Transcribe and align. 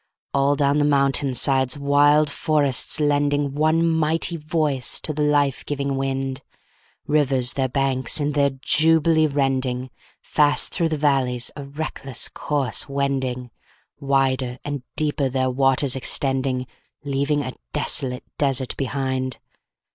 All 0.33 0.55
down 0.55 0.79
the 0.79 0.83
mountain 0.83 1.35
sides 1.35 1.77
wild 1.77 2.27
forests 2.31 2.99
lending 2.99 3.53
One 3.53 3.87
mighty 3.87 4.35
voice 4.35 4.99
to 5.01 5.13
the 5.13 5.21
life 5.21 5.63
giving 5.63 5.95
wind, 5.95 6.41
Rivers 7.05 7.53
their 7.53 7.69
banks 7.69 8.19
in 8.19 8.31
their 8.31 8.49
jubilee 8.49 9.27
rending, 9.27 9.91
Fast 10.19 10.73
through 10.73 10.89
the 10.89 10.97
valleys 10.97 11.51
a 11.55 11.65
reckless 11.65 12.29
course 12.29 12.89
wending, 12.89 13.51
Wider 13.99 14.57
and 14.65 14.81
deeper 14.95 15.29
their 15.29 15.51
waters 15.51 15.95
extending, 15.95 16.65
Leaving 17.03 17.43
a 17.43 17.53
desolate 17.71 18.23
desert 18.39 18.75
behind. 18.77 19.37